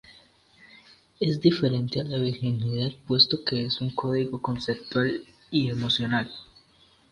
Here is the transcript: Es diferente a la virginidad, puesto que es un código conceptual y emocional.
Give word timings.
Es 1.19 1.39
diferente 1.41 2.01
a 2.01 2.03
la 2.03 2.17
virginidad, 2.17 2.91
puesto 3.07 3.43
que 3.45 3.65
es 3.65 3.81
un 3.81 3.91
código 3.93 4.41
conceptual 4.41 5.23
y 5.51 5.69
emocional. 5.69 6.27